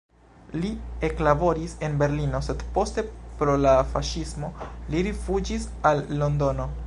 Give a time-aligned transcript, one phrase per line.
[0.61, 0.69] Li
[1.07, 3.05] eklaboris en Berlino, sed poste
[3.41, 4.53] pro la faŝismo
[4.95, 6.71] li rifuĝis al Londono.